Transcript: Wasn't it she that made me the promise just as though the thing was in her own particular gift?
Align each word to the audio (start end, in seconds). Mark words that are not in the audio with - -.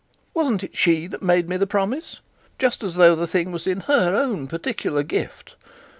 Wasn't 0.33 0.63
it 0.63 0.75
she 0.75 1.05
that 1.05 1.21
made 1.21 1.47
me 1.47 1.57
the 1.57 1.67
promise 1.67 2.21
just 2.57 2.81
as 2.83 2.95
though 2.95 3.13
the 3.15 3.27
thing 3.27 3.51
was 3.51 3.67
in 3.67 3.81
her 3.81 4.15
own 4.15 4.47
particular 4.47 5.03
gift? 5.03 5.55